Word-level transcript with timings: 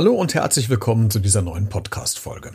Hallo 0.00 0.14
und 0.14 0.32
herzlich 0.32 0.70
willkommen 0.70 1.10
zu 1.10 1.18
dieser 1.18 1.42
neuen 1.42 1.68
Podcast-Folge. 1.68 2.52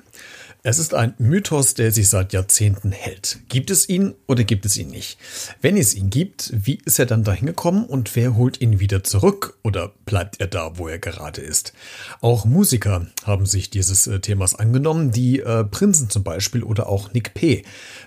Es 0.63 0.79
ist 0.79 0.95
ein 0.95 1.13
Mythos, 1.19 1.75
der 1.75 1.91
sich 1.91 2.09
seit 2.09 2.33
Jahrzehnten 2.33 2.91
hält. 2.91 3.37
Gibt 3.49 3.69
es 3.69 3.87
ihn 3.87 4.15
oder 4.25 4.43
gibt 4.43 4.65
es 4.65 4.77
ihn 4.77 4.89
nicht? 4.89 5.19
Wenn 5.61 5.77
es 5.77 5.93
ihn 5.93 6.09
gibt, 6.09 6.51
wie 6.55 6.79
ist 6.85 6.97
er 6.97 7.05
dann 7.05 7.23
dahin 7.23 7.45
gekommen 7.45 7.85
und 7.85 8.15
wer 8.15 8.35
holt 8.35 8.61
ihn 8.61 8.79
wieder 8.79 9.03
zurück 9.03 9.59
oder 9.61 9.91
bleibt 10.07 10.41
er 10.41 10.47
da, 10.47 10.79
wo 10.79 10.87
er 10.87 10.97
gerade 10.97 11.39
ist? 11.39 11.73
Auch 12.19 12.45
Musiker 12.45 13.05
haben 13.25 13.45
sich 13.45 13.69
dieses 13.69 14.07
äh, 14.07 14.19
Themas 14.19 14.55
angenommen, 14.55 15.11
die 15.11 15.41
äh, 15.41 15.65
Prinzen 15.65 16.09
zum 16.09 16.23
Beispiel 16.23 16.63
oder 16.63 16.89
auch 16.89 17.13
Nick 17.13 17.35
P. 17.35 17.63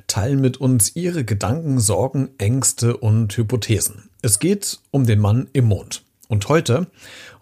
teilen 0.09 0.41
mit 0.41 0.57
uns 0.57 0.97
ihre 0.97 1.25
Gedanken, 1.25 1.79
Sorgen, 1.79 2.31
Ängste 2.39 2.97
und 2.97 3.37
Hypothesen. 3.37 4.11
Es 4.21 4.41
geht 4.41 4.81
um 4.91 5.07
den 5.07 5.21
Mann 5.21 5.47
im 5.53 5.67
Mond. 5.67 6.03
Und 6.29 6.49
heute, 6.49 6.87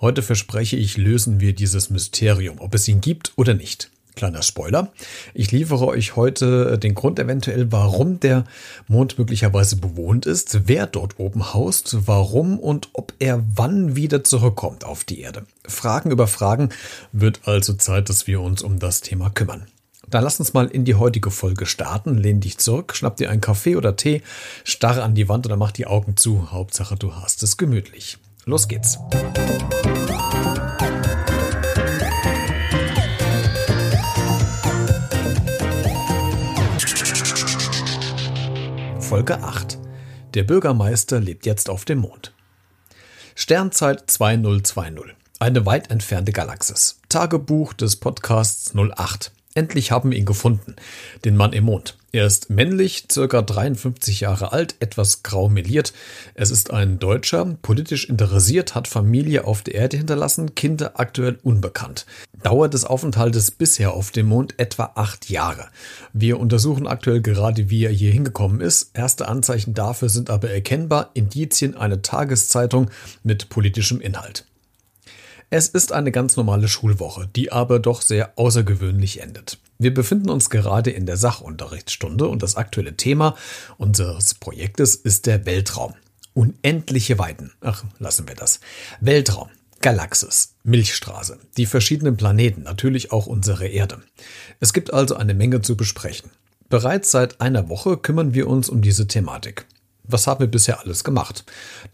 heute 0.01 0.23
verspreche 0.23 0.77
ich, 0.77 0.97
lösen 0.97 1.41
wir 1.41 1.55
dieses 1.55 1.91
Mysterium, 1.91 2.61
ob 2.61 2.75
es 2.75 2.87
ihn 2.87 3.01
gibt 3.01 3.33
oder 3.37 3.55
nicht. 3.55 3.91
Kleiner 4.15 4.43
Spoiler. 4.43 4.93
Ich 5.35 5.53
liefere 5.53 5.87
euch 5.89 6.17
heute 6.17 6.79
den 6.79 6.95
Grund 6.95 7.19
eventuell, 7.19 7.71
warum 7.71 8.19
der 8.19 8.45
Mond 8.89 9.19
möglicherweise 9.19 9.77
bewohnt 9.77 10.25
ist, 10.25 10.69
wer 10.69 10.87
dort 10.87 11.19
oben 11.19 11.53
haust, 11.53 12.07
warum 12.07 12.59
und 12.59 12.89
ob 12.95 13.13
er 13.19 13.45
wann 13.55 13.95
wieder 13.95 14.25
zurückkommt 14.25 14.85
auf 14.85 15.05
die 15.05 15.21
Erde. 15.21 15.45
Fragen 15.67 16.11
über 16.11 16.29
Fragen 16.29 16.71
wird 17.13 17.41
also 17.45 17.75
Zeit, 17.75 18.09
dass 18.09 18.27
wir 18.27 18.41
uns 18.41 18.63
um 18.63 18.79
das 18.79 19.03
Thema 19.03 19.29
kümmern. 19.29 19.67
Dann 20.09 20.25
lass 20.25 20.39
uns 20.39 20.55
mal 20.55 20.69
in 20.69 20.85
die 20.85 20.95
heutige 20.95 21.31
Folge 21.31 21.67
starten. 21.67 22.17
Lehn 22.17 22.41
dich 22.41 22.57
zurück, 22.57 22.95
schnapp 22.95 23.17
dir 23.17 23.29
einen 23.29 23.41
Kaffee 23.41 23.77
oder 23.77 23.97
Tee, 23.97 24.23
starre 24.65 25.03
an 25.03 25.15
die 25.15 25.29
Wand 25.29 25.45
oder 25.45 25.57
mach 25.57 25.73
die 25.73 25.87
Augen 25.87 26.17
zu. 26.17 26.53
Hauptsache, 26.53 26.97
du 26.97 27.17
hast 27.17 27.43
es 27.43 27.57
gemütlich. 27.57 28.17
Los 28.49 28.69
geht's. 28.69 28.97
Folge 39.01 39.43
8. 39.43 39.79
Der 40.35 40.45
Bürgermeister 40.45 41.19
lebt 41.19 41.45
jetzt 41.45 41.69
auf 41.69 41.85
dem 41.85 41.99
Mond. 41.99 42.35
Sternzeit 43.35 44.09
2020. 44.09 45.17
Eine 45.41 45.67
weit 45.67 45.91
entfernte 45.91 46.31
Galaxis. 46.31 47.01
Tagebuch 47.09 47.73
des 47.73 47.97
Podcasts 47.97 48.77
08. 48.77 49.33
Endlich 49.57 49.91
haben 49.91 50.11
wir 50.11 50.19
ihn 50.19 50.27
gefunden, 50.27 50.77
den 51.25 51.35
Mann 51.35 51.55
im 51.55 51.65
Mond. 51.65 51.97
Er 52.13 52.27
ist 52.27 52.51
männlich, 52.51 53.05
circa 53.11 53.41
53 53.41 54.21
Jahre 54.21 54.53
alt, 54.53 54.75
etwas 54.81 55.23
grau 55.23 55.49
meliert. 55.49 55.95
Es 56.35 56.51
ist 56.51 56.75
ein 56.75 56.99
Deutscher, 56.99 57.57
politisch 57.63 58.07
interessiert, 58.07 58.75
hat 58.75 58.87
Familie 58.87 59.47
auf 59.47 59.63
der 59.63 59.75
Erde 59.77 59.97
hinterlassen, 59.97 60.55
Kinder 60.55 61.01
aktuell 61.01 61.39
unbekannt. 61.43 62.05
Dauer 62.43 62.69
des 62.69 62.85
Aufenthaltes 62.85 63.51
bisher 63.51 63.95
auf 63.95 64.11
dem 64.11 64.27
Mond 64.27 64.53
etwa 64.59 64.93
acht 64.95 65.31
Jahre. 65.31 65.69
Wir 66.13 66.39
untersuchen 66.39 66.87
aktuell 66.87 67.23
gerade, 67.23 67.71
wie 67.71 67.87
er 67.87 67.93
hier 67.93 68.13
hingekommen 68.13 68.61
ist. 68.61 68.91
Erste 68.93 69.27
Anzeichen 69.27 69.73
dafür 69.73 70.11
sind 70.11 70.29
aber 70.29 70.51
erkennbar, 70.51 71.13
Indizien 71.15 71.75
eine 71.75 72.03
Tageszeitung 72.03 72.91
mit 73.23 73.49
politischem 73.49 74.03
Inhalt. 74.03 74.45
Es 75.49 75.69
ist 75.69 75.93
eine 75.93 76.11
ganz 76.11 76.37
normale 76.37 76.67
Schulwoche, 76.67 77.29
die 77.37 77.53
aber 77.53 77.79
doch 77.79 78.03
sehr 78.03 78.33
außergewöhnlich 78.37 79.23
endet. 79.23 79.59
Wir 79.79 79.95
befinden 79.95 80.29
uns 80.29 80.51
gerade 80.51 80.91
in 80.91 81.07
der 81.07 81.17
Sachunterrichtsstunde 81.17 82.27
und 82.27 82.43
das 82.43 82.57
aktuelle 82.57 82.97
Thema 82.97 83.37
unseres 83.79 84.35
Projektes 84.35 84.97
ist 84.97 85.27
der 85.27 85.47
Weltraum. 85.47 85.95
Unendliche 86.35 87.21
Weiten. 87.21 87.53
Ach, 87.61 87.85
lassen 88.01 88.27
wir 88.27 88.35
das. 88.35 88.59
Weltraum. 89.01 89.49
Galaxis, 89.83 90.55
Milchstraße, 90.65 91.39
die 91.57 91.67
verschiedenen 91.67 92.17
Planeten, 92.17 92.63
natürlich 92.63 93.13
auch 93.13 93.27
unsere 93.27 93.69
Erde. 93.69 94.03
Es 94.59 94.73
gibt 94.73 94.93
also 94.93 95.15
eine 95.15 95.35
Menge 95.35 95.63
zu 95.63 95.77
besprechen. 95.77 96.31
Bereits 96.69 97.13
seit 97.13 97.41
einer 97.41 97.69
Woche 97.69 97.97
kümmern 97.97 98.35
wir 98.35 98.49
uns 98.49 98.69
um 98.69 98.83
diese 98.83 99.07
Thematik. 99.07 99.67
Was 100.09 100.27
haben 100.27 100.41
wir 100.41 100.47
bisher 100.47 100.81
alles 100.81 101.05
gemacht? 101.05 101.45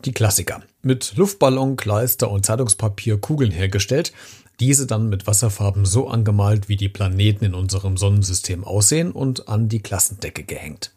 Die 0.05 0.13
Klassiker. 0.13 0.63
Mit 0.83 1.15
Luftballon, 1.17 1.77
Kleister 1.77 2.31
und 2.31 2.45
Zeitungspapier 2.45 3.19
Kugeln 3.19 3.51
hergestellt, 3.51 4.13
diese 4.61 4.87
dann 4.87 5.09
mit 5.09 5.27
Wasserfarben 5.27 5.85
so 5.87 6.09
angemalt, 6.09 6.69
wie 6.69 6.77
die 6.77 6.89
Planeten 6.89 7.45
in 7.45 7.55
unserem 7.55 7.97
Sonnensystem 7.97 8.65
aussehen 8.65 9.13
und 9.13 9.49
an 9.49 9.69
die 9.69 9.81
Klassendecke 9.81 10.45
gehängt. 10.45 10.93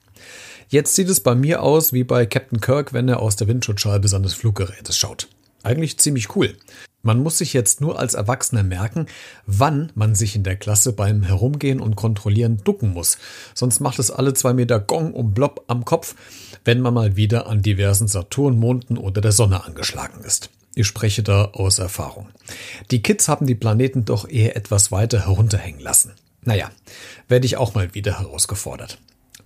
Jetzt 0.70 0.96
sieht 0.96 1.10
es 1.10 1.20
bei 1.20 1.36
mir 1.36 1.62
aus 1.62 1.94
wie 1.94 2.04
bei 2.04 2.26
Captain 2.26 2.60
Kirk, 2.60 2.92
wenn 2.92 3.08
er 3.08 3.22
aus 3.22 3.36
der 3.36 3.48
Windschutzscheibe 3.48 4.08
seines 4.08 4.34
Fluggerätes 4.34 4.98
schaut. 4.98 5.28
Eigentlich 5.64 5.98
ziemlich 5.98 6.36
cool. 6.36 6.56
Man 7.06 7.22
muss 7.22 7.38
sich 7.38 7.54
jetzt 7.54 7.82
nur 7.82 8.00
als 8.00 8.16
Erwachsener 8.16 8.64
merken, 8.64 9.06
wann 9.46 9.92
man 9.94 10.16
sich 10.16 10.36
in 10.36 10.42
der 10.42 10.56
Klasse 10.56 10.92
beim 10.92 11.22
Herumgehen 11.22 11.80
und 11.80 11.96
Kontrollieren 11.96 12.58
ducken 12.64 12.94
muss. 12.94 13.20
Sonst 13.54 13.80
macht 13.80 14.00
es 14.00 14.10
alle 14.10 14.34
zwei 14.34 14.54
Meter 14.54 14.80
Gong 14.80 15.14
und 15.14 15.36
Blob 15.36 15.66
am 15.68 15.86
Kopf, 15.86 16.16
wenn 16.64 16.82
man 16.82 16.96
mal 16.96 17.16
wieder 17.16 17.46
an 17.46 17.62
diversen 17.62 18.08
Saturnmonden 18.08 18.98
oder 18.98 19.22
der 19.22 19.34
Sonne 19.34 19.64
angeschlagen 19.64 20.24
ist. 20.24 20.50
Ich 20.74 20.88
spreche 20.88 21.22
da 21.22 21.46
aus 21.46 21.78
Erfahrung. 21.78 22.30
Die 22.90 23.04
Kids 23.04 23.28
haben 23.28 23.46
die 23.46 23.54
Planeten 23.54 24.06
doch 24.06 24.28
eher 24.28 24.56
etwas 24.56 24.92
weiter 24.92 25.28
herunterhängen 25.28 25.82
lassen. 25.82 26.14
Naja, 26.42 26.72
werde 27.28 27.46
ich 27.46 27.58
auch 27.58 27.76
mal 27.76 27.94
wieder 27.94 28.18
herausgefordert. 28.18 28.98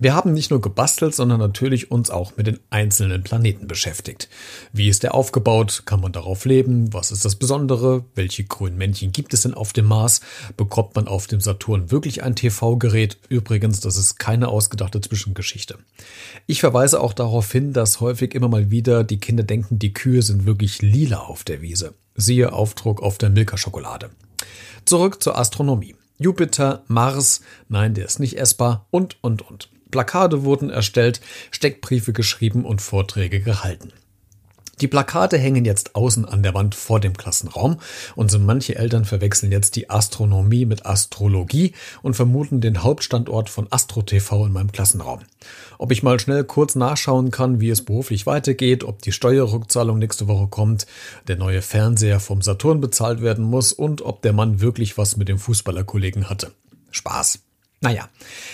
Wir 0.02 0.14
haben 0.14 0.32
nicht 0.32 0.50
nur 0.50 0.62
gebastelt, 0.62 1.14
sondern 1.14 1.40
natürlich 1.40 1.90
uns 1.90 2.08
auch 2.08 2.34
mit 2.38 2.46
den 2.46 2.58
einzelnen 2.70 3.22
Planeten 3.22 3.68
beschäftigt. 3.68 4.30
Wie 4.72 4.88
ist 4.88 5.02
der 5.02 5.14
aufgebaut? 5.14 5.82
Kann 5.84 6.00
man 6.00 6.10
darauf 6.10 6.46
leben? 6.46 6.90
Was 6.94 7.10
ist 7.10 7.26
das 7.26 7.36
Besondere? 7.36 8.06
Welche 8.14 8.44
grünen 8.44 8.78
Männchen 8.78 9.12
gibt 9.12 9.34
es 9.34 9.42
denn 9.42 9.52
auf 9.52 9.74
dem 9.74 9.84
Mars? 9.84 10.22
Bekommt 10.56 10.96
man 10.96 11.06
auf 11.06 11.26
dem 11.26 11.42
Saturn 11.42 11.90
wirklich 11.90 12.22
ein 12.22 12.34
TV-Gerät? 12.34 13.18
Übrigens, 13.28 13.80
das 13.80 13.98
ist 13.98 14.18
keine 14.18 14.48
ausgedachte 14.48 15.02
Zwischengeschichte. 15.02 15.76
Ich 16.46 16.60
verweise 16.60 16.98
auch 17.02 17.12
darauf 17.12 17.52
hin, 17.52 17.74
dass 17.74 18.00
häufig 18.00 18.34
immer 18.34 18.48
mal 18.48 18.70
wieder 18.70 19.04
die 19.04 19.20
Kinder 19.20 19.42
denken, 19.42 19.78
die 19.78 19.92
Kühe 19.92 20.22
sind 20.22 20.46
wirklich 20.46 20.80
lila 20.80 21.18
auf 21.18 21.44
der 21.44 21.60
Wiese. 21.60 21.92
Siehe 22.14 22.54
Aufdruck 22.54 23.02
auf 23.02 23.18
der 23.18 23.28
Milka-Schokolade. 23.28 24.08
Zurück 24.86 25.22
zur 25.22 25.36
Astronomie. 25.36 25.94
Jupiter, 26.16 26.84
Mars, 26.86 27.42
nein, 27.68 27.92
der 27.92 28.06
ist 28.06 28.18
nicht 28.18 28.38
essbar 28.38 28.86
und, 28.90 29.22
und, 29.22 29.42
und. 29.42 29.68
Plakate 29.90 30.44
wurden 30.44 30.70
erstellt, 30.70 31.20
Steckbriefe 31.50 32.12
geschrieben 32.12 32.64
und 32.64 32.80
Vorträge 32.80 33.40
gehalten. 33.40 33.92
Die 34.80 34.88
Plakate 34.88 35.36
hängen 35.36 35.66
jetzt 35.66 35.94
außen 35.94 36.24
an 36.24 36.42
der 36.42 36.54
Wand 36.54 36.74
vor 36.74 37.00
dem 37.00 37.14
Klassenraum 37.14 37.76
und 38.16 38.30
so 38.30 38.38
manche 38.38 38.76
Eltern 38.76 39.04
verwechseln 39.04 39.52
jetzt 39.52 39.76
die 39.76 39.90
Astronomie 39.90 40.64
mit 40.64 40.86
Astrologie 40.86 41.74
und 42.02 42.14
vermuten 42.14 42.62
den 42.62 42.82
Hauptstandort 42.82 43.50
von 43.50 43.66
AstroTV 43.70 44.46
in 44.46 44.52
meinem 44.52 44.72
Klassenraum. 44.72 45.20
Ob 45.76 45.92
ich 45.92 46.02
mal 46.02 46.18
schnell 46.18 46.44
kurz 46.44 46.76
nachschauen 46.76 47.30
kann, 47.30 47.60
wie 47.60 47.68
es 47.68 47.84
beruflich 47.84 48.24
weitergeht, 48.24 48.82
ob 48.82 49.02
die 49.02 49.12
Steuerrückzahlung 49.12 49.98
nächste 49.98 50.28
Woche 50.28 50.48
kommt, 50.48 50.86
der 51.28 51.36
neue 51.36 51.60
Fernseher 51.60 52.18
vom 52.18 52.40
Saturn 52.40 52.80
bezahlt 52.80 53.20
werden 53.20 53.44
muss 53.44 53.74
und 53.74 54.00
ob 54.00 54.22
der 54.22 54.32
Mann 54.32 54.62
wirklich 54.62 54.96
was 54.96 55.18
mit 55.18 55.28
dem 55.28 55.38
Fußballerkollegen 55.38 56.30
hatte. 56.30 56.52
Spaß. 56.90 57.40
Naja, 57.82 58.10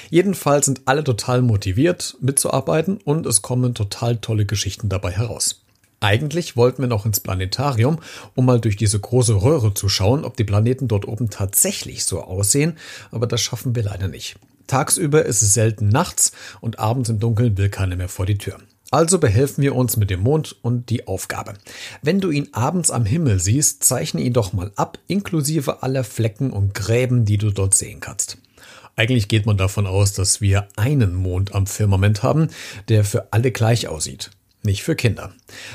jedenfalls 0.09 0.67
sind 0.67 0.83
alle 0.85 1.03
total 1.03 1.43
motiviert 1.43 2.17
mitzuarbeiten 2.21 2.99
und 2.99 3.27
es 3.27 3.43
kommen 3.43 3.75
total 3.75 4.19
tolle 4.19 4.47
Geschichten 4.47 4.89
dabei 4.89 5.11
heraus. 5.11 5.63
Eigentlich 5.99 6.57
wollten 6.57 6.83
wir 6.83 6.89
noch 6.89 7.07
ins 7.07 7.19
Planetarium, 7.19 7.99
um 8.37 8.47
mal 8.47 8.61
durch 8.61 8.77
diese 8.77 9.01
große 9.01 9.43
Röhre 9.43 9.75
zu 9.75 9.89
schauen, 9.89 10.25
ob 10.25 10.37
die 10.37 10.45
Planeten 10.45 10.87
dort 10.87 11.09
oben 11.09 11.31
tatsächlich 11.31 12.05
so 12.05 12.23
aussehen, 12.23 12.77
aber 13.11 13.27
das 13.27 13.41
schaffen 13.41 13.75
wir 13.75 13.83
leider 13.83 14.07
nicht. 14.07 14.37
Tagsüber 14.69 15.25
ist 15.25 15.43
es 15.43 15.55
selten 15.55 15.89
nachts 15.89 16.33
und 16.61 16.79
abends 16.79 17.09
im 17.09 17.19
Dunkeln 17.19 17.57
will 17.59 17.69
keiner 17.69 17.97
mehr 17.97 18.09
vor 18.09 18.27
die 18.27 18.39
Tür. 18.39 18.59
Also 18.93 19.19
behelfen 19.19 19.63
wir 19.63 19.75
uns 19.75 19.97
mit 19.97 20.11
dem 20.11 20.21
Mond 20.21 20.55
und 20.63 20.91
die 20.91 21.09
Aufgabe. 21.09 21.55
Wenn 22.03 22.21
du 22.21 22.31
ihn 22.31 22.51
abends 22.53 22.93
am 22.93 23.05
Himmel 23.05 23.41
siehst, 23.41 23.83
zeichne 23.83 24.21
ihn 24.21 24.33
doch 24.33 24.53
mal 24.53 24.71
ab, 24.77 24.99
inklusive 25.09 25.83
aller 25.83 26.05
Flecken 26.05 26.53
und 26.53 26.75
Gräben, 26.75 27.25
die 27.25 27.39
du 27.39 27.51
dort 27.51 27.75
sehen 27.75 27.99
kannst. 27.99 28.39
Eigentlich 28.97 29.29
geht 29.29 29.45
man 29.45 29.59
davon 29.59 29.87
aus, 29.87 30.15
dass 30.15 30.41
wir 30.41 30.69
einen 30.77 31.15
Mond 31.15 31.55
am 31.55 31.67
Firmament 31.67 32.23
haben, 32.23 32.49
der 32.89 33.05
für 33.05 33.33
alle 33.33 33.53
gleich 33.53 33.89
aussieht. 33.89 34.31
Nicht 34.63 34.83
für 34.83 34.97
Kinder. 34.97 35.33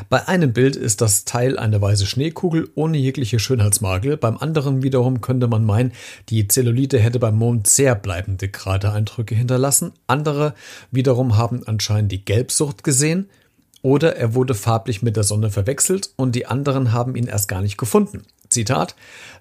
Bei 0.09 0.27
einem 0.27 0.51
Bild 0.51 0.75
ist 0.75 1.00
das 1.00 1.23
Teil 1.23 1.57
eine 1.57 1.81
weiße 1.81 2.06
Schneekugel 2.06 2.69
ohne 2.75 2.97
jegliche 2.97 3.39
Schönheitsmakel. 3.39 4.18
Beim 4.18 4.38
anderen 4.38 4.83
wiederum 4.83 5.21
könnte 5.21 5.47
man 5.47 5.63
meinen, 5.63 5.94
die 6.27 6.47
Zellulite 6.47 7.00
hätte 7.00 7.19
beim 7.19 7.38
Mond 7.38 7.68
sehr 7.68 7.95
bleibende 7.95 8.50
Kratereindrücke 8.50 9.33
hinterlassen. 9.33 9.94
Andere 10.07 10.56
wiederum 10.91 11.38
haben 11.38 11.65
anscheinend 11.65 12.12
die 12.12 12.25
Gelbsucht 12.25 12.83
gesehen. 12.83 13.29
Oder 13.81 14.18
er 14.18 14.35
wurde 14.35 14.56
farblich 14.56 15.01
mit 15.01 15.15
der 15.15 15.23
Sonne 15.23 15.51
verwechselt 15.51 16.12
und 16.18 16.35
die 16.35 16.47
anderen 16.47 16.91
haben 16.91 17.15
ihn 17.15 17.27
erst 17.27 17.47
gar 17.47 17.62
nicht 17.62 17.77
gefunden. 17.77 18.23
Zitat, 18.51 18.95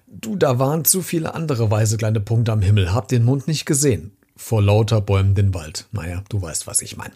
du, 0.07 0.35
da 0.35 0.59
waren 0.59 0.85
zu 0.85 1.01
viele 1.01 1.35
andere 1.35 1.69
weiße 1.69 1.97
kleine 1.97 2.19
Punkte 2.19 2.51
am 2.51 2.61
Himmel, 2.61 2.93
hab 2.93 3.07
den 3.07 3.23
Mond 3.23 3.47
nicht 3.47 3.65
gesehen. 3.65 4.11
Vor 4.35 4.61
lauter 4.61 5.01
Bäumen 5.01 5.35
den 5.35 5.53
Wald. 5.53 5.87
Naja, 5.91 6.23
du 6.29 6.41
weißt, 6.41 6.65
was 6.65 6.81
ich 6.81 6.97
meine. 6.97 7.13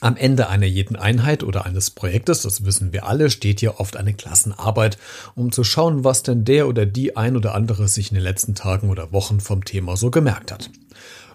Am 0.00 0.16
Ende 0.16 0.48
einer 0.48 0.66
jeden 0.66 0.96
Einheit 0.96 1.44
oder 1.44 1.64
eines 1.64 1.90
Projektes, 1.90 2.42
das 2.42 2.64
wissen 2.64 2.92
wir 2.92 3.06
alle, 3.06 3.30
steht 3.30 3.60
hier 3.60 3.78
oft 3.78 3.96
eine 3.96 4.14
Klassenarbeit, 4.14 4.98
um 5.36 5.52
zu 5.52 5.62
schauen, 5.62 6.02
was 6.02 6.24
denn 6.24 6.44
der 6.44 6.66
oder 6.66 6.86
die 6.86 7.16
ein 7.16 7.36
oder 7.36 7.54
andere 7.54 7.86
sich 7.86 8.10
in 8.10 8.16
den 8.16 8.24
letzten 8.24 8.56
Tagen 8.56 8.90
oder 8.90 9.12
Wochen 9.12 9.40
vom 9.40 9.64
Thema 9.64 9.96
so 9.96 10.10
gemerkt 10.10 10.50
hat. 10.50 10.70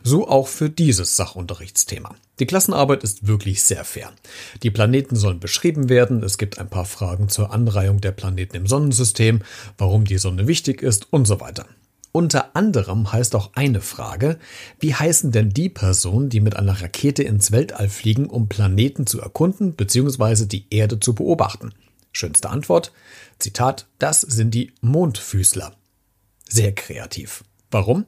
So 0.07 0.25
auch 0.29 0.47
für 0.47 0.69
dieses 0.69 1.17
Sachunterrichtsthema. 1.17 2.15
Die 2.39 2.45
Klassenarbeit 2.45 3.03
ist 3.03 3.27
wirklich 3.27 3.61
sehr 3.61 3.83
fair. 3.83 4.13
Die 4.63 4.71
Planeten 4.71 5.17
sollen 5.17 5.41
beschrieben 5.41 5.89
werden, 5.89 6.23
es 6.23 6.37
gibt 6.37 6.59
ein 6.59 6.69
paar 6.69 6.85
Fragen 6.85 7.27
zur 7.27 7.51
Anreihung 7.51 7.99
der 7.99 8.13
Planeten 8.13 8.55
im 8.55 8.67
Sonnensystem, 8.67 9.41
warum 9.77 10.05
die 10.05 10.17
Sonne 10.17 10.47
wichtig 10.47 10.81
ist 10.81 11.11
und 11.11 11.25
so 11.25 11.41
weiter. 11.41 11.65
Unter 12.13 12.55
anderem 12.55 13.11
heißt 13.11 13.35
auch 13.35 13.51
eine 13.55 13.81
Frage, 13.81 14.39
wie 14.79 14.95
heißen 14.95 15.33
denn 15.33 15.49
die 15.49 15.67
Personen, 15.67 16.29
die 16.29 16.39
mit 16.39 16.55
einer 16.55 16.81
Rakete 16.81 17.23
ins 17.23 17.51
Weltall 17.51 17.89
fliegen, 17.89 18.27
um 18.27 18.47
Planeten 18.47 19.07
zu 19.07 19.19
erkunden 19.19 19.73
bzw. 19.73 20.45
die 20.45 20.67
Erde 20.69 21.01
zu 21.01 21.15
beobachten? 21.15 21.73
Schönste 22.13 22.49
Antwort, 22.49 22.93
Zitat, 23.39 23.87
das 23.99 24.21
sind 24.21 24.53
die 24.53 24.71
Mondfüßler. 24.79 25.75
Sehr 26.47 26.73
kreativ. 26.73 27.43
Warum? 27.69 28.05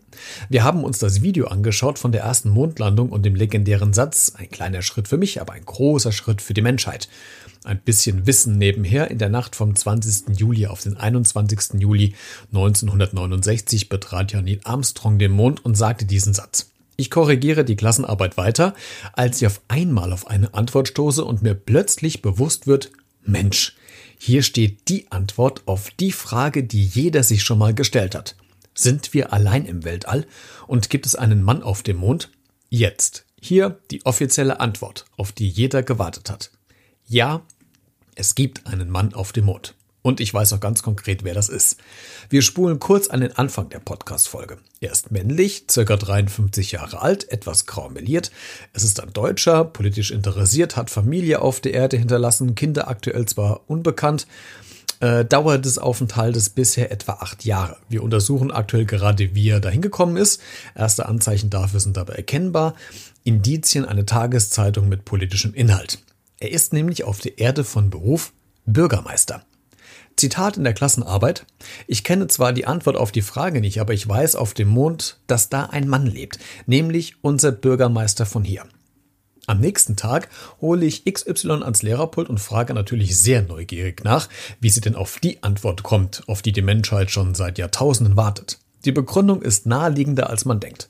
Wir 0.47 0.63
haben 0.63 0.85
uns 0.85 0.99
das 0.99 1.21
Video 1.21 1.47
angeschaut 1.47 1.99
von 1.99 2.13
der 2.13 2.21
ersten 2.21 2.49
Mondlandung 2.49 3.09
und 3.09 3.25
dem 3.25 3.35
legendären 3.35 3.91
Satz, 3.91 4.33
ein 4.37 4.49
kleiner 4.49 4.81
Schritt 4.81 5.09
für 5.09 5.17
mich, 5.17 5.41
aber 5.41 5.51
ein 5.51 5.65
großer 5.65 6.13
Schritt 6.13 6.41
für 6.41 6.53
die 6.53 6.61
Menschheit. 6.61 7.09
Ein 7.65 7.79
bisschen 7.79 8.25
Wissen 8.25 8.57
nebenher. 8.57 9.11
In 9.11 9.17
der 9.17 9.27
Nacht 9.27 9.57
vom 9.57 9.75
20. 9.75 10.39
Juli 10.39 10.67
auf 10.67 10.81
den 10.81 10.95
21. 10.95 11.81
Juli 11.81 12.15
1969 12.53 13.89
betrat 13.89 14.31
ja 14.31 14.41
Neil 14.41 14.61
Armstrong 14.63 15.19
den 15.19 15.33
Mond 15.33 15.65
und 15.65 15.75
sagte 15.75 16.05
diesen 16.05 16.33
Satz. 16.33 16.71
Ich 16.95 17.11
korrigiere 17.11 17.65
die 17.65 17.75
Klassenarbeit 17.75 18.37
weiter, 18.37 18.73
als 19.11 19.41
ich 19.41 19.47
auf 19.47 19.61
einmal 19.67 20.13
auf 20.13 20.27
eine 20.27 20.53
Antwort 20.53 20.87
stoße 20.87 21.23
und 21.25 21.41
mir 21.41 21.53
plötzlich 21.53 22.21
bewusst 22.21 22.65
wird, 22.65 22.91
Mensch, 23.23 23.75
hier 24.17 24.41
steht 24.41 24.87
die 24.87 25.11
Antwort 25.11 25.63
auf 25.65 25.91
die 25.91 26.13
Frage, 26.13 26.63
die 26.63 26.83
jeder 26.83 27.23
sich 27.23 27.43
schon 27.43 27.59
mal 27.59 27.73
gestellt 27.73 28.15
hat. 28.15 28.35
Sind 28.81 29.13
wir 29.13 29.33
allein 29.33 29.65
im 29.65 29.83
Weltall 29.83 30.25
und 30.65 30.89
gibt 30.89 31.05
es 31.05 31.13
einen 31.13 31.43
Mann 31.43 31.63
auf 31.63 31.83
dem 31.83 31.97
Mond? 31.97 32.31
Jetzt. 32.69 33.25
Hier 33.41 33.77
die 33.91 34.05
offizielle 34.05 34.61
Antwort, 34.61 35.03
auf 35.17 35.33
die 35.33 35.49
jeder 35.49 35.83
gewartet 35.83 36.29
hat. 36.29 36.49
Ja, 37.05 37.41
es 38.15 38.35
gibt 38.35 38.67
einen 38.67 38.89
Mann 38.89 39.13
auf 39.13 39.33
dem 39.33 39.47
Mond. 39.47 39.75
Und 40.01 40.21
ich 40.21 40.33
weiß 40.33 40.53
auch 40.53 40.61
ganz 40.61 40.81
konkret, 40.81 41.25
wer 41.25 41.33
das 41.33 41.49
ist. 41.49 41.75
Wir 42.29 42.41
spulen 42.41 42.79
kurz 42.79 43.09
an 43.09 43.19
den 43.19 43.35
Anfang 43.35 43.67
der 43.67 43.79
Podcast-Folge. 43.79 44.59
Er 44.79 44.93
ist 44.93 45.11
männlich, 45.11 45.65
circa 45.69 45.97
53 45.97 46.71
Jahre 46.71 47.01
alt, 47.01 47.29
etwas 47.33 47.65
grau 47.65 47.89
meliert. 47.89 48.31
Es 48.71 48.85
ist 48.85 49.01
ein 49.01 49.11
Deutscher, 49.11 49.65
politisch 49.65 50.11
interessiert, 50.11 50.77
hat 50.77 50.89
Familie 50.89 51.41
auf 51.41 51.59
der 51.59 51.73
Erde 51.73 51.97
hinterlassen, 51.97 52.55
Kinder 52.55 52.87
aktuell 52.87 53.25
zwar 53.25 53.69
unbekannt, 53.69 54.25
äh, 54.99 55.25
Dauer 55.25 55.57
des 55.57 55.77
Aufenthaltes 55.77 56.49
bisher 56.49 56.91
etwa 56.91 57.13
acht 57.13 57.45
Jahre. 57.45 57.77
Wir 57.87 58.03
untersuchen 58.03 58.51
aktuell 58.51 58.85
gerade, 58.85 59.33
wie 59.35 59.49
er 59.49 59.59
dahin 59.59 59.81
gekommen 59.81 60.17
ist. 60.17 60.41
Erste 60.75 61.07
Anzeichen 61.07 61.49
dafür 61.49 61.79
sind 61.79 61.97
dabei 61.97 62.13
erkennbar. 62.13 62.75
Indizien 63.23 63.85
eine 63.85 64.05
Tageszeitung 64.05 64.89
mit 64.89 65.05
politischem 65.05 65.53
Inhalt. 65.53 65.99
Er 66.39 66.51
ist 66.51 66.73
nämlich 66.73 67.03
auf 67.03 67.19
der 67.19 67.37
Erde 67.37 67.63
von 67.63 67.89
Beruf 67.89 68.33
Bürgermeister. 68.65 69.43
Zitat 70.15 70.57
in 70.57 70.65
der 70.65 70.73
Klassenarbeit. 70.73 71.45
Ich 71.87 72.03
kenne 72.03 72.27
zwar 72.27 72.51
die 72.51 72.67
Antwort 72.67 72.97
auf 72.97 73.11
die 73.11 73.21
Frage 73.21 73.61
nicht, 73.61 73.79
aber 73.79 73.93
ich 73.93 74.07
weiß 74.07 74.35
auf 74.35 74.53
dem 74.53 74.67
Mond, 74.67 75.19
dass 75.27 75.49
da 75.49 75.65
ein 75.65 75.87
Mann 75.87 76.05
lebt, 76.05 76.39
nämlich 76.65 77.15
unser 77.21 77.51
Bürgermeister 77.51 78.25
von 78.25 78.43
hier. 78.43 78.65
Am 79.49 79.59
nächsten 79.59 79.95
Tag 79.95 80.29
hole 80.61 80.85
ich 80.85 81.11
XY 81.11 81.63
ans 81.63 81.81
Lehrerpult 81.81 82.29
und 82.29 82.39
frage 82.39 82.75
natürlich 82.75 83.17
sehr 83.17 83.41
neugierig 83.41 84.03
nach, 84.03 84.29
wie 84.59 84.69
sie 84.69 84.79
denn 84.79 84.93
auf 84.93 85.17
die 85.17 85.41
Antwort 85.41 85.81
kommt, 85.81 86.21
auf 86.27 86.43
die 86.43 86.51
die 86.51 86.61
Menschheit 86.61 87.09
schon 87.09 87.33
seit 87.33 87.57
Jahrtausenden 87.57 88.15
wartet. 88.15 88.59
Die 88.85 88.91
Begründung 88.91 89.41
ist 89.41 89.65
naheliegender, 89.65 90.29
als 90.29 90.45
man 90.45 90.59
denkt. 90.59 90.87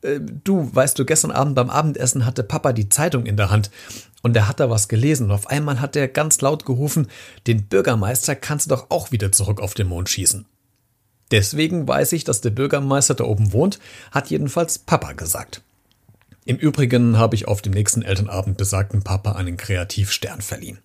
Äh, 0.00 0.18
du, 0.18 0.68
weißt 0.74 0.98
du, 0.98 1.04
gestern 1.04 1.30
Abend 1.30 1.54
beim 1.54 1.70
Abendessen 1.70 2.26
hatte 2.26 2.42
Papa 2.42 2.72
die 2.72 2.88
Zeitung 2.88 3.24
in 3.24 3.36
der 3.36 3.50
Hand 3.50 3.70
und 4.22 4.36
er 4.36 4.48
hat 4.48 4.58
da 4.58 4.68
was 4.68 4.88
gelesen 4.88 5.26
und 5.26 5.30
auf 5.30 5.46
einmal 5.46 5.80
hat 5.80 5.94
er 5.94 6.08
ganz 6.08 6.40
laut 6.40 6.66
gerufen, 6.66 7.06
den 7.46 7.68
Bürgermeister 7.68 8.34
kannst 8.34 8.66
du 8.66 8.74
doch 8.74 8.90
auch 8.90 9.12
wieder 9.12 9.30
zurück 9.30 9.60
auf 9.60 9.74
den 9.74 9.86
Mond 9.86 10.08
schießen. 10.08 10.44
Deswegen 11.30 11.86
weiß 11.86 12.14
ich, 12.14 12.24
dass 12.24 12.40
der 12.40 12.50
Bürgermeister 12.50 13.14
da 13.14 13.22
oben 13.22 13.52
wohnt, 13.52 13.78
hat 14.10 14.28
jedenfalls 14.28 14.80
Papa 14.80 15.12
gesagt. 15.12 15.62
Im 16.44 16.56
Übrigen 16.56 17.18
habe 17.18 17.36
ich 17.36 17.46
auf 17.46 17.62
dem 17.62 17.72
nächsten 17.72 18.02
Elternabend 18.02 18.56
besagten 18.56 19.02
Papa 19.02 19.32
einen 19.32 19.56
Kreativstern 19.56 20.40
verliehen. 20.40 20.78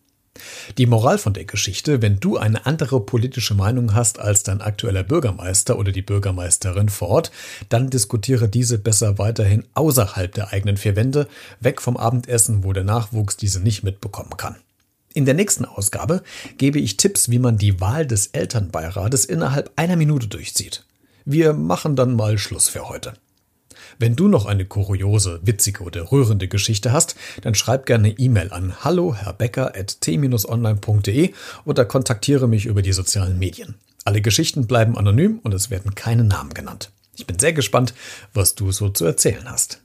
Die 0.77 0.85
Moral 0.85 1.17
von 1.17 1.33
der 1.33 1.45
Geschichte, 1.45 2.03
wenn 2.03 2.19
du 2.19 2.37
eine 2.37 2.67
andere 2.67 3.01
politische 3.01 3.55
Meinung 3.55 3.95
hast 3.95 4.19
als 4.19 4.43
dein 4.43 4.61
aktueller 4.61 5.01
Bürgermeister 5.01 5.79
oder 5.79 5.91
die 5.91 6.03
Bürgermeisterin 6.03 6.89
vor 6.89 7.09
Ort, 7.09 7.31
dann 7.69 7.89
diskutiere 7.89 8.47
diese 8.47 8.77
besser 8.77 9.17
weiterhin 9.17 9.63
außerhalb 9.73 10.31
der 10.31 10.53
eigenen 10.53 10.77
vier 10.77 10.95
Wände, 10.95 11.27
weg 11.59 11.81
vom 11.81 11.97
Abendessen, 11.97 12.63
wo 12.63 12.71
der 12.71 12.83
Nachwuchs 12.83 13.35
diese 13.35 13.59
nicht 13.59 13.83
mitbekommen 13.83 14.37
kann. 14.37 14.57
In 15.15 15.25
der 15.25 15.33
nächsten 15.33 15.65
Ausgabe 15.65 16.21
gebe 16.59 16.77
ich 16.77 16.97
Tipps, 16.97 17.31
wie 17.31 17.39
man 17.39 17.57
die 17.57 17.81
Wahl 17.81 18.05
des 18.05 18.27
Elternbeirates 18.27 19.25
innerhalb 19.25 19.71
einer 19.75 19.95
Minute 19.95 20.27
durchzieht. 20.27 20.85
Wir 21.25 21.53
machen 21.53 21.95
dann 21.95 22.13
mal 22.13 22.37
Schluss 22.37 22.69
für 22.69 22.87
heute. 22.87 23.13
Wenn 23.99 24.15
du 24.15 24.27
noch 24.27 24.45
eine 24.45 24.65
kuriose, 24.65 25.39
witzige 25.43 25.83
oder 25.83 26.11
rührende 26.11 26.47
Geschichte 26.47 26.91
hast, 26.91 27.15
dann 27.41 27.55
schreib 27.55 27.85
gerne 27.85 28.09
E-Mail 28.09 28.51
an 28.51 28.83
hallo 28.83 29.15
t-online.de 30.01 31.33
oder 31.65 31.85
kontaktiere 31.85 32.47
mich 32.47 32.65
über 32.65 32.81
die 32.81 32.93
sozialen 32.93 33.39
Medien. 33.39 33.75
Alle 34.05 34.21
Geschichten 34.21 34.67
bleiben 34.67 34.97
anonym 34.97 35.39
und 35.43 35.53
es 35.53 35.69
werden 35.69 35.95
keine 35.95 36.23
Namen 36.23 36.53
genannt. 36.53 36.91
Ich 37.15 37.25
bin 37.25 37.39
sehr 37.39 37.53
gespannt, 37.53 37.93
was 38.33 38.53
du 38.53 38.71
so 38.71 38.89
zu 38.89 39.05
erzählen 39.05 39.49
hast. 39.49 39.81